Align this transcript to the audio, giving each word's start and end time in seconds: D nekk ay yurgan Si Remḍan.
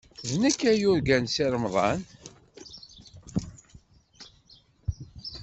D 0.29 0.31
nekk 0.41 0.61
ay 0.69 0.77
yurgan 0.81 1.25
Si 1.33 1.45
Remḍan. 1.53 2.01